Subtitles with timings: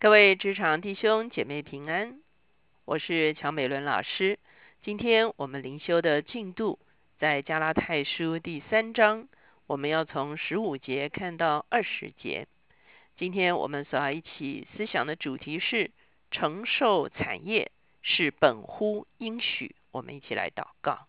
[0.00, 2.20] 各位职场弟兄姐妹平安，
[2.84, 4.38] 我是乔美伦老师。
[4.80, 6.78] 今天我们灵修的进度
[7.18, 9.26] 在加拉太书第三章，
[9.66, 12.46] 我们要从十五节看到二十节。
[13.16, 15.90] 今天我们所要一起思想的主题是
[16.30, 19.74] 承受产业是本乎应许。
[19.90, 21.08] 我们一起来祷告，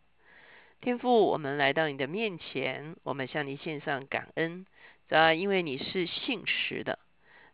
[0.81, 4.65] 天父，我们来到你的面前，我们向你献上感恩，
[5.07, 6.97] 主要因为你是信实的。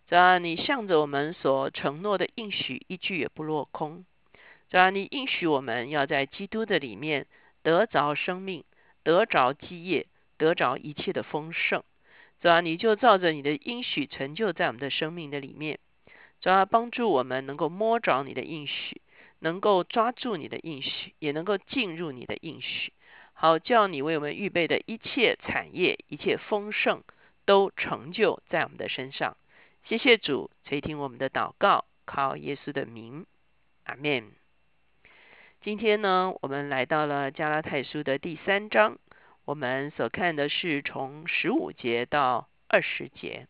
[0.08, 4.06] 主要你向着我们所承诺的应许一句也不落空。
[4.70, 7.26] 主要你应许我们要在基督的里面
[7.64, 8.64] 得着生命，
[9.04, 10.06] 得着基业，
[10.38, 11.84] 得着一切的丰盛。
[12.40, 15.80] 主要你就照着你的应许成就在我们的生命的里面。
[16.40, 19.02] 主要帮助我们能够摸着你的应许，
[19.40, 22.94] 能够抓住你的应许，也能够进入你的应许，
[23.34, 27.04] 好叫你为我们预备的一切产业、一切丰盛
[27.46, 29.36] 都成就在我们的身上。
[29.88, 33.28] 谢谢主垂听我们的祷告，靠耶稣的名，
[33.84, 34.32] 阿门。
[35.62, 38.98] 今天呢，我们来到了加拉太书的第三章，
[39.46, 43.46] 我们所看的是从十五节到二十节。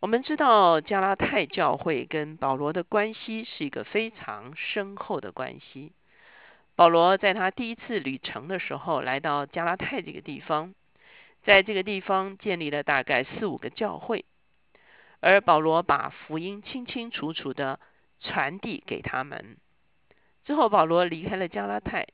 [0.00, 5.92] 我们知道加拉太教会跟保罗的关系是一个非常深厚的关系。
[6.74, 10.72] 保罗在他第一次旅程的时候，来到加拉太这个地方，
[11.42, 14.24] 在这个地方建立了大概四五个教会。
[15.26, 17.80] 而保罗把福音清清楚楚的
[18.20, 19.56] 传递给他们。
[20.44, 22.06] 之后，保罗离开了加拉太，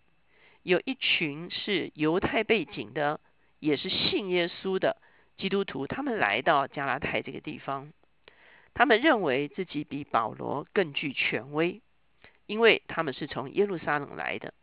[0.63, 3.19] 有一群是犹太背景的，
[3.59, 4.97] 也是信耶稣的
[5.37, 7.93] 基督徒，他们来到加拉太这个地方，
[8.75, 11.81] 他们认为自己比保罗更具权威，
[12.47, 14.55] 因为他们是从耶路撒冷来的，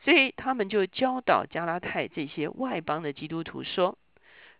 [0.00, 3.96] 所以他们就教导加拉太这些外邦的基督徒说：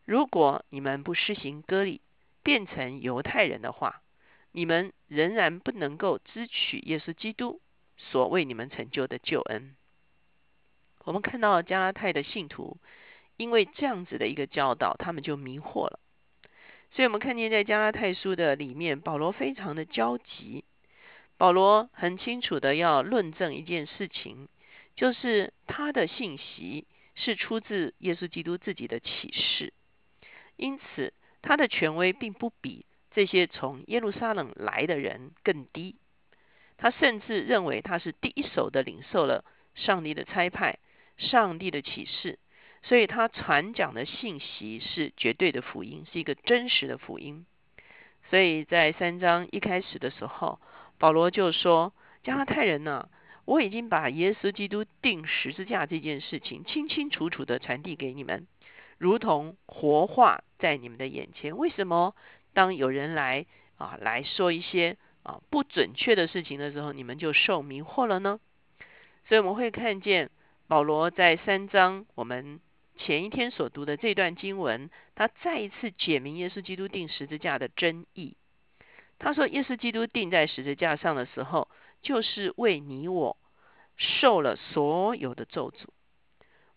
[0.04, 2.00] 如果你们不施行割礼，
[2.48, 4.00] 变成犹太人的话，
[4.52, 7.60] 你们仍然不能够支取耶稣基督
[7.98, 9.76] 所为你们成就的救恩。
[11.04, 12.78] 我们看到加拉太的信徒，
[13.36, 16.00] 因为这样子的一个教导，他们就迷惑了。
[16.90, 20.64] 所以，我们看见在加拉太书的里面，保罗非常的焦急。
[21.36, 24.48] 保罗很清楚的要论证一件事情，
[24.96, 29.74] 就是他的信息是出自耶稣基督自己的启示，
[30.56, 31.12] 因此。
[31.48, 35.96] 他的权威并不比这些从耶路撒冷来的人更低，
[36.76, 40.78] 他甚至认为他是第一手的领受了上帝的差派、
[41.16, 42.38] 上帝的启示，
[42.82, 47.46] 所以他传讲的信息是绝对的福音，是一个真实的福音。
[48.28, 50.60] 所以在三章一开始的时候，
[50.98, 53.08] 保罗就说：“加拉太人呢，
[53.46, 58.46] 我已经把耶稣基督钉十字架这件事情清清楚楚的传递给你们。”
[58.98, 62.14] 如同活化在你们的眼前，为什么
[62.52, 68.40] 当有人来啊来说一些啊不准确的事情的时候，你们就受迷惑了呢？
[69.28, 70.30] 所以我们会看见
[70.66, 72.60] 保罗在三章我们
[72.96, 78.36] 前一天所读的这段经文，他再一次解明耶稣基督定十字架的真意。
[79.20, 81.68] 他说，耶稣基督定在十字架上的时候，
[82.02, 83.36] 就是为你我
[83.96, 85.88] 受了所有的咒诅。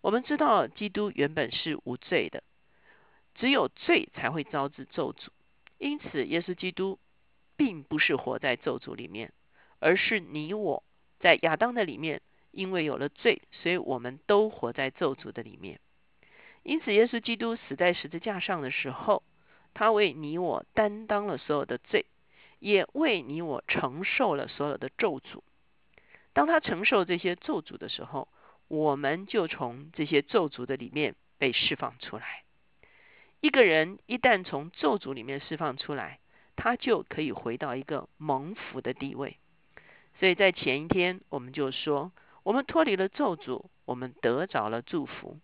[0.02, 2.44] 我们知道，基督原本是无罪的，
[3.36, 5.28] 只有罪才会招致咒诅。
[5.78, 7.00] 因此，耶稣基督
[7.56, 9.32] 并不是活在咒诅里面，
[9.80, 10.84] 而是你我
[11.20, 15.80] 在亚当的里面，因为有了罪，所以我们都活在咒诅的里面。
[16.64, 19.24] 因此，耶稣基督死在十字架上的时候，
[19.74, 22.06] 他为你我担当了所有的罪，
[22.60, 25.42] 也为你我承受了所有的咒诅。
[26.34, 28.28] 当他承受这些咒诅的时候，
[28.72, 32.44] 我们就从这些咒诅的里面被释放出来。
[33.42, 36.20] 一个人一旦从咒诅里面释放出来，
[36.56, 39.36] 他就可以回到一个蒙福的地位。
[40.22, 45.38] 所以在前一天，我们就说，我们脱离了咒诅，我们得着了祝福。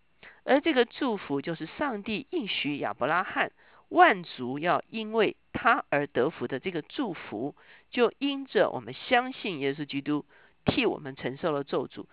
[0.46, 3.52] 而这个祝福，就是上帝应许亚伯拉罕，
[3.90, 7.58] 万族要因为他而得福的这个祝福，
[7.90, 10.24] 就因着我们相信耶稣基督
[10.64, 12.06] 替我们承受了咒诅，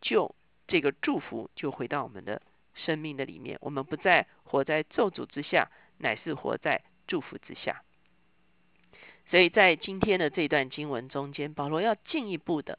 [0.00, 0.34] 就。
[0.72, 2.40] 这个祝福就回到我们的
[2.72, 7.82] 生命的里面，我们不再活在咒诅之下，乃是活在祝福之下。
[9.28, 12.78] 所以在今天的这段经文中间，保罗要进一步的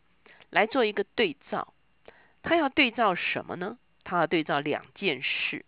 [0.49, 1.71] 来做一个对照。
[2.41, 3.77] 他要对照什么呢？
[4.03, 5.63] 他要对照两件事。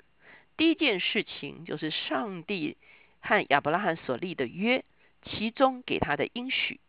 [0.57, 2.75] 第一件事情就是上帝
[3.19, 4.83] 和亚伯拉罕所立的约，
[5.21, 6.79] 其中给他的应许。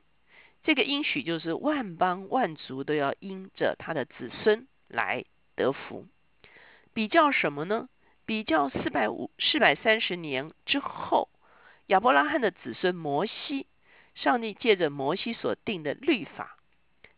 [0.62, 4.66] 这个应许就是万邦万族都要因着他的子孙。
[4.88, 5.24] 来
[5.54, 6.06] 得福，
[6.92, 7.88] 比较什么呢？
[8.24, 11.28] 比较四百五四百三十年之后，
[11.86, 13.66] 亚伯拉罕的子孙摩西
[14.14, 16.58] 上帝借着摩西所定的律法，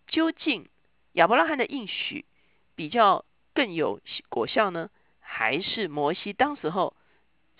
[0.06, 0.68] 究竟
[1.12, 2.26] 亚伯拉罕的应许
[2.74, 3.24] 比较
[3.54, 4.90] 更有果效呢，
[5.20, 6.94] 还是摩西当时候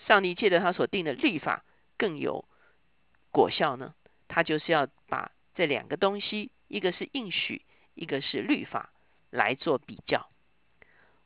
[0.05, 1.63] 上帝借着他所定的律法
[1.97, 2.45] 更有
[3.31, 3.95] 果效呢？
[4.27, 7.63] 他就是要把这两个东西，一个是应许，
[7.95, 8.91] 一个是律法
[9.29, 10.29] 来做比较。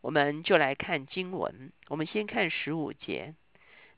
[0.02, 3.34] 我们就来看经文，我们先看十五节。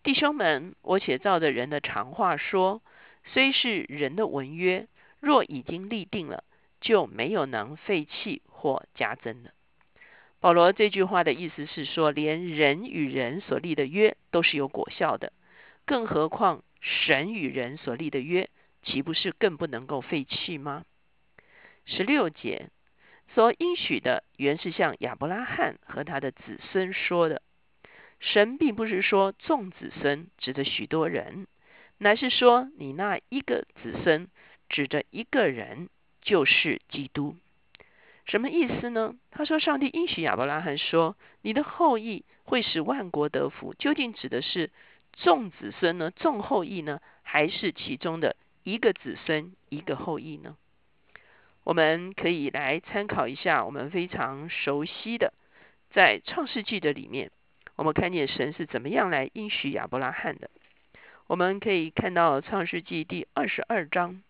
[0.03, 2.81] 弟兄们，我且照着人的常话说，
[3.23, 4.87] 虽是人的文约，
[5.19, 6.43] 若已经立定了，
[6.79, 9.51] 就没有能废弃或加增的。
[10.39, 15.33] 保罗这句话的意思是说，连人与人所立的约都是有果效的，
[15.85, 18.47] 更何况神与人所立的约，
[18.83, 20.85] 岂不是更不能够废弃吗？
[21.85, 22.69] 十六节
[23.35, 27.41] 所应许的，原是向亚伯拉罕和他的子孙说的。
[28.21, 31.45] 神并不是说众子孙指着许多人，
[31.97, 34.29] 乃是说你那一个子孙
[34.69, 35.89] 指着一个人，
[36.21, 37.35] 就是基督。
[38.25, 39.13] 什么意思呢？
[39.31, 43.73] 他说上帝应许亚伯拉罕说，你的后裔会使万国得福。
[43.73, 44.71] 究竟指的是
[45.11, 46.09] 众子孙呢？
[46.09, 47.01] 众后裔呢？
[47.21, 50.55] 还是其中的一个子孙一个后裔呢？
[51.65, 55.33] 我们可以来参考一下我们非常熟悉的
[55.89, 57.31] 在创世纪的里面。
[57.75, 60.51] 我们看见神是怎么样来应许亚伯拉罕的。
[61.25, 64.21] 我们可以看到创世纪第二十二章。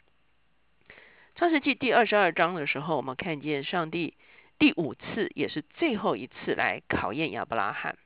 [1.35, 4.13] 创世纪第二十二章的时候，我们看见上帝
[4.57, 7.97] 第五次，也是最后一次来考验亚伯拉罕。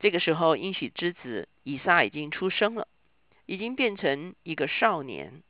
[0.00, 2.88] 这个时候，应许之子以撒已经出生了，
[3.46, 5.40] 已经变成一个少年。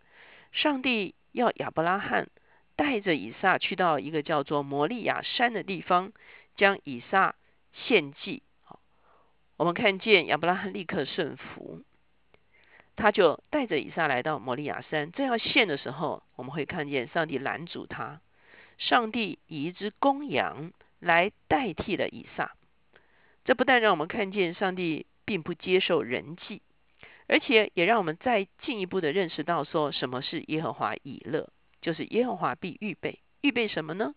[0.52, 2.28] 上帝要亚伯拉罕
[2.76, 6.12] 带着以撒去到一个叫做摩利亚山的地方，
[6.56, 7.34] 将以撒
[7.72, 8.42] 献祭。
[9.56, 11.82] 我们看见亚伯拉罕立刻顺服，
[12.96, 15.12] 他就带着以撒来到摩利亚山。
[15.12, 18.20] 正要献的时候，我们会看见上帝拦阻他。
[18.78, 22.56] 上帝以一只公羊来代替了以撒。
[23.44, 26.62] 这不但让我们看见上帝并不接受人祭，
[27.28, 31.48] 而且也让我们再进一步的认识到，说什么是耶和华以勒，
[31.84, 33.20] 就是耶和华必预备。
[33.42, 34.14] 预备什么呢？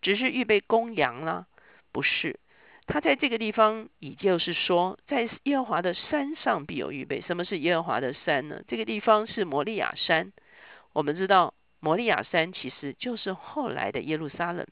[0.00, 1.46] 只是预备公羊啦？
[1.90, 2.38] 不是。
[2.86, 7.20] 他在这个地方，也就是说，在耶和华的山上必有预备。
[7.20, 8.62] 什么是耶和华的山呢？
[8.68, 10.32] 这个地方是摩利亚山。
[10.92, 14.64] 我们知道，摩利亚山其实就是后来的耶路撒冷。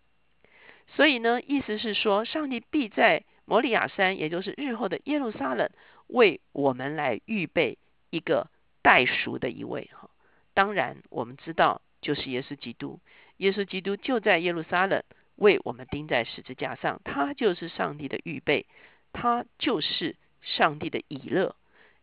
[0.86, 5.68] 所以呢，意思是说，上帝必在摩利亚山，也就是日后的耶路撒冷，
[6.06, 7.76] 为我们来预备
[8.10, 8.48] 一个
[8.82, 9.90] 代赎的一位。
[9.92, 10.08] 哈，
[10.54, 13.00] 当然我们知道，就是耶稣基督。
[13.38, 15.02] 耶稣基督就在耶路撒冷。
[15.36, 18.64] 为我们钉在十字架上，他就是上帝的预备，
[19.12, 21.54] 他就是上帝的以乐，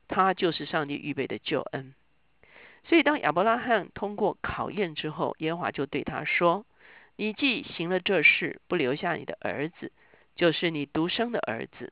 [0.07, 1.95] 他就是上帝预备的救恩。
[2.83, 6.63] 所以，当亚伯拉罕通过考验之后，耶和华就对他说
[7.17, 9.91] ：“你既行了这事，不留下你的儿子，
[10.35, 11.91] 就是你独生的儿子，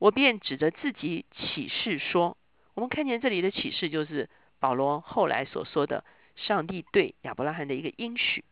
[0.00, 2.36] 我便指着自己启示说。”
[2.74, 4.28] 我们看见这里的启示，就是
[4.58, 6.02] 保罗后来所说的
[6.40, 8.44] 上帝对亚伯拉罕的一个应许。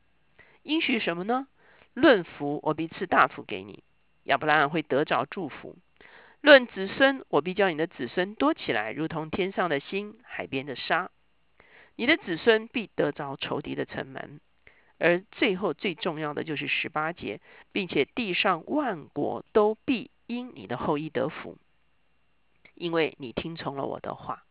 [0.62, 1.49] 应许什么呢？
[1.94, 3.82] 论福，我必赐大福给你；
[4.25, 5.76] 亚伯拉罕会得着祝福。
[6.40, 11.11] 论子孙，我必叫你的子孙多起来，如同天上的星、海边的沙。
[11.96, 14.40] 你的子孙必得着仇敌的城门。
[14.99, 17.40] 而最后最重要的就是十八节，
[17.73, 21.57] 并且地上万国都必因你的后裔得福，
[22.75, 24.45] 因为你听从了我的话。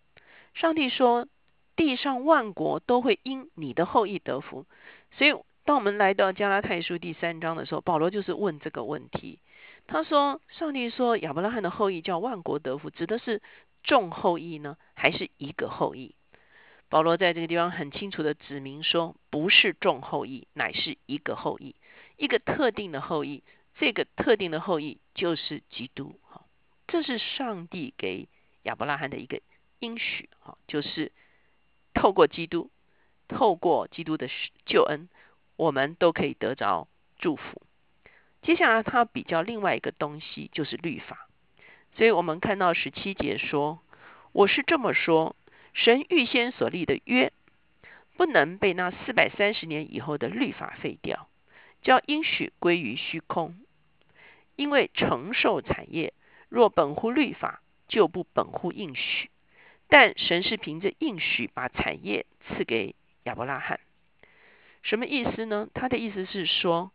[0.53, 1.27] 上帝说，
[1.77, 4.65] 地上万国都会因你的后裔得福，
[5.11, 5.33] 所以。
[5.67, 9.39] 当我们来到加拉太书第三章的时候，保罗就是问这个问题。
[9.85, 13.41] 他说：“上帝说亚伯拉罕的后裔叫万国得福，指的是
[13.83, 16.15] 众后裔呢，还是一个后裔？”
[16.87, 21.75] 保罗在这个地方很清楚的指明说：“不是众后裔，乃是一个后裔，
[22.15, 23.43] 一个特定的后裔。
[23.75, 26.17] 这个特定的后裔就是基督。
[26.21, 26.45] 哈，
[26.87, 28.29] 这是上帝给
[28.63, 29.41] 亚伯拉罕的一个
[29.79, 30.29] 应许。
[30.39, 31.11] 哈，就是
[31.97, 32.69] 透过基督，
[33.27, 34.29] 透过基督的
[34.65, 35.09] 救恩。”
[35.57, 36.87] 我们都可以得着
[37.17, 37.63] 祝福。
[38.43, 41.27] 接下来，他比较另外一个东西，就是律法。
[41.95, 43.79] 所以我们看到十七节说
[44.33, 45.35] ：“我是这么说，
[45.73, 47.33] 神预先所立的约，
[48.15, 51.27] 不能被那四百三十年以后的律法废掉，
[51.81, 53.55] 叫应许归于虚空。
[54.55, 56.13] 因为承受产业
[56.49, 59.31] 若本乎律法，就不本乎应许。
[59.87, 63.79] 但神是凭着应许把产业赐给亚伯拉罕。”
[64.83, 65.67] 什么意思呢？
[65.73, 66.91] 他的意思是说，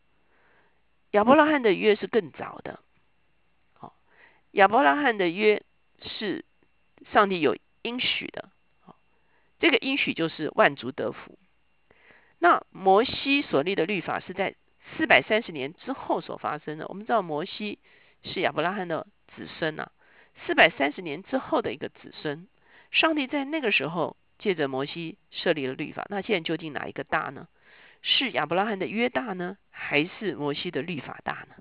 [1.11, 2.81] 亚伯拉罕的约是更早的。
[3.75, 3.95] 好，
[4.53, 5.63] 亚伯拉罕的约
[6.01, 6.45] 是
[7.13, 8.49] 上帝有应许的。
[8.81, 8.97] 好，
[9.59, 11.39] 这个应许就是万族得福。
[12.39, 14.55] 那摩西所立的律法是在
[14.97, 16.89] 四百三十年之后所发生的。
[16.89, 17.79] 我们知道摩西
[18.23, 19.07] 是亚伯拉罕的
[19.37, 19.91] 子孙呐，
[20.47, 22.49] 四百三十年之后的一个子孙。
[22.93, 26.07] 上帝在那个时候借着摩西设立了律法。
[26.09, 27.49] 那现在究竟哪一个大呢？
[28.03, 31.55] 是亚伯拉罕的约大呢，还是摩西的律法大呢？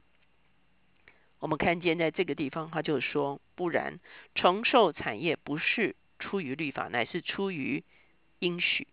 [1.39, 4.00] 我们看见在这个地方，他就说：不然，
[4.35, 7.83] 承受产业不是出于律法，乃是出于
[8.39, 8.88] 应许。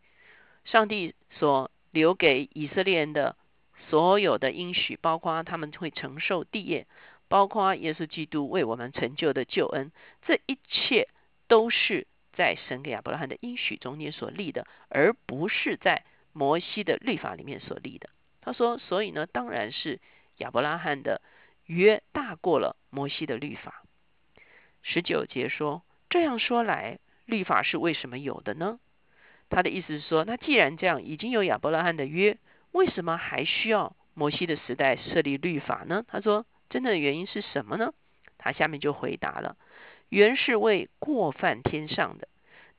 [0.64, 3.34] 上帝所留给以色列人的
[3.88, 6.86] 所有的应许，包括他们会承受地业，
[7.28, 9.90] 包括耶稣基督为我们成就的救恩，
[10.26, 11.08] 这一切
[11.46, 12.06] 都是
[12.38, 18.10] 在神给亚伯拉罕的应许中间所立的，而不是在摩西的律法里面所立的。
[18.40, 19.98] 他说，所以呢，当然是
[20.36, 21.20] 亚伯拉罕的
[21.66, 23.82] 约大过了摩西的律法。
[24.82, 28.78] 十九节说，这样说来，律法是为什么有的呢？
[29.50, 32.38] 他的意思是说，那既然这样，已经有亚伯拉罕的约，
[32.70, 36.04] 为什么还需要摩西的时代设立律法呢？
[36.06, 37.92] 他说，真正的原因是什么呢？
[38.38, 39.56] 他下面就回答了：
[40.08, 42.28] 原是为过犯天上的，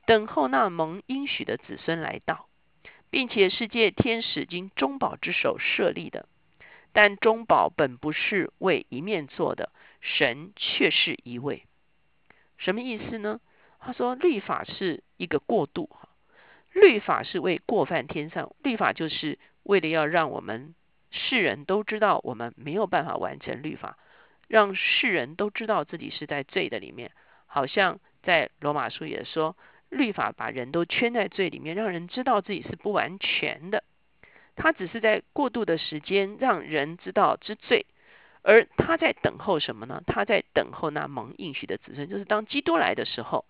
[0.05, 2.47] 等候那蒙应许的子孙来到，
[3.09, 6.27] 并且是借天使经中保之手设立的。
[6.91, 9.71] 但中保本不是为一面做的，
[10.01, 11.63] 神却是一位。
[12.57, 13.39] 什么意思呢？
[13.79, 16.09] 他说，律法是一个过渡哈。
[16.73, 20.73] 律法是为过犯天上，律法就是为了要让我们
[21.11, 23.97] 世人都知道我们没有办法完成律法，
[24.49, 27.11] 让世人都知道自己是在罪的里面。
[27.45, 29.55] 好像在罗马书也说，
[29.87, 33.83] 律法把人都圈在罪里面，让人知道自己是不完全的。
[34.57, 37.85] 他只是在过渡的时间，让人知道知罪，
[38.41, 40.03] 而他在等候什么呢？
[40.05, 43.45] 他在等候那蒙应许的子孙，就是当基督来的时候。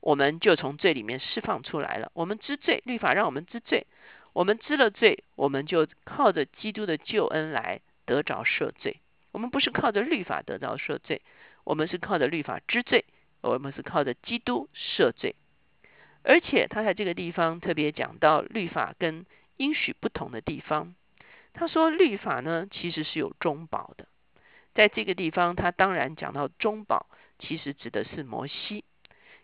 [0.00, 2.10] 我们就从罪里面释放出来了。
[2.12, 3.86] 我们知罪，律法让我们知罪。
[4.32, 8.96] 我们知了罪，我们就靠着基督的救恩来得着赦罪。
[9.32, 11.22] 我们不是靠着律法得到赦罪，
[11.64, 13.04] 我们是靠着律法知罪。
[13.40, 15.34] 我们是靠着基督赦罪。
[16.22, 20.94] 而且他在这个地方特别讲到律法跟应许不同的地方。
[21.52, 24.06] 他说律法呢其实是有中保的。
[24.74, 27.06] 在这个地方，他当然讲到中保，
[27.40, 28.84] 其实指的是摩西。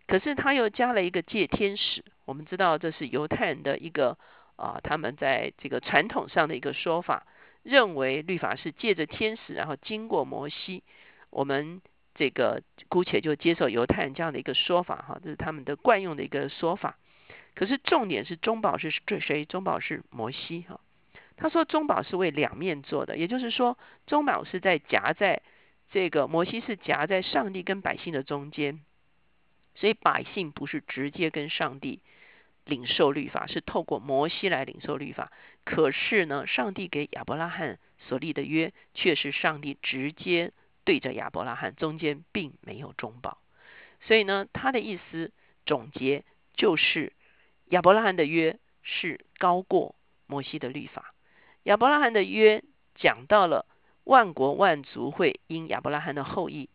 [0.07, 4.17] 可是他又加了一个借天使，我们知道这是犹太人的一个
[4.55, 7.27] 啊，他们在这个传统上的一个说法，
[7.69, 10.83] 认为律法是借着天使，然后经过摩西。
[11.29, 11.83] 我们
[12.15, 16.97] 这个姑且就接受犹太人这样的一个说法哈，这是他们的惯用的一个说法。
[17.55, 19.45] 可是重点是中保是谁？
[19.45, 20.81] 中保是摩西哈。
[21.37, 25.43] 他说中保是为两面做的，也就是说中保是在夹在
[25.91, 28.81] 这个摩西是夹在上帝跟百姓的中间。
[29.75, 32.01] 所以百姓不是直接跟上帝
[32.65, 35.31] 领受律法，是透过摩西来领受律法。
[35.69, 40.51] 可是呢，上帝给亚伯拉罕所立的约，却是上帝直接
[40.83, 43.37] 对着亚伯拉罕，中间并没有中保。
[44.01, 45.31] 所以呢，他的意思
[45.67, 47.13] 总结就是，
[47.67, 49.95] 亚伯拉罕的约是高过
[50.27, 51.13] 摩西的律法。
[51.65, 53.67] 亚伯拉罕的约讲到了
[54.05, 56.71] 万国万族会因亚伯拉罕的后裔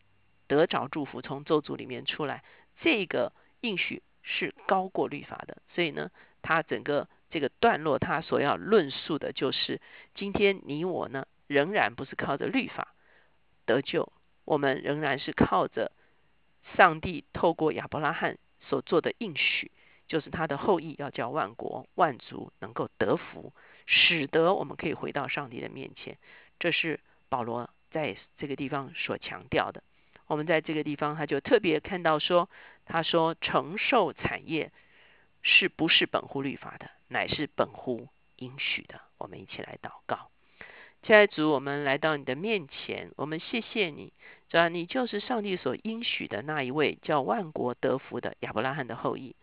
[0.45, 2.43] 得着祝福，从咒诅里面出来。
[2.79, 6.11] 这个应许是高过律法的，所以呢，
[6.43, 9.81] 他整个这个段落，他所要论述的就是，
[10.13, 12.93] 今天你我呢，仍然不是靠着律法
[13.65, 14.13] 得救，
[14.45, 15.91] 我们仍然是靠着
[16.77, 19.71] 上帝透过亚伯拉罕所做的应许，
[20.07, 23.51] 就是他的后裔要叫万国万族能够得福，
[23.87, 26.19] 使得我们可以回到上帝的面前。
[26.59, 26.99] 这是
[27.29, 29.81] 保罗在这个地方所强调的。
[30.27, 32.47] 我们在这个地方，他就特别看到说，
[32.85, 34.71] 他说承受产业
[35.43, 38.07] 是不是本乎律法的，乃是本乎
[38.37, 38.99] 应许的。
[39.19, 40.31] 我们一起来祷告，
[41.03, 44.11] 亲爱的主，我们来到你的面前，我们谢谢你，
[44.49, 49.35] 主啊，你就是上帝所应许的那一位叫万国得福的亚伯拉罕的后裔，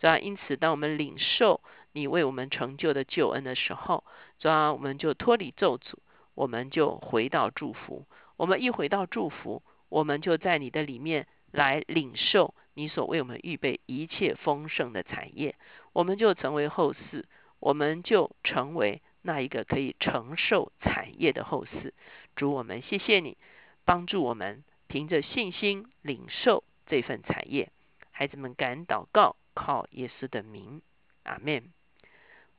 [0.00, 1.60] 主啊，因此当我们领受
[1.92, 4.04] 你为我们成就的救恩的时候，
[4.38, 5.94] 主啊，我们就脱离咒诅，
[6.34, 9.62] 我们就回到祝福，我们一回到祝福。
[9.90, 15.56] 我们就在你的里面来领受你所为我们预备一切丰盛的产业，
[15.92, 17.26] 我们就成为后世，
[17.58, 21.92] 我们就成为那一个可以承受产业的后世。
[22.36, 23.36] 主，我们谢谢你
[23.84, 27.72] 帮助我们凭着信心领受这份产业。
[28.12, 30.80] 孩子们敢祷告，靠耶稣的名，
[31.24, 31.72] 阿门。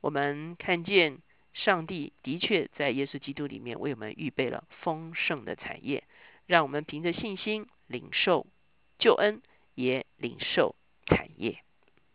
[0.02, 1.16] 我们看见
[1.54, 6.04] 上帝的确在耶稣基督里面为我们预备了丰盛的产业。
[6.46, 8.46] 让我们凭着信心领受
[8.98, 9.40] 救恩，
[9.80, 11.64] 也领受产业。